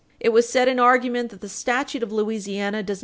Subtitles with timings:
[0.19, 2.91] It as said in argument that the statute of Louisiana does Page 163 U.
[2.91, 2.99] S.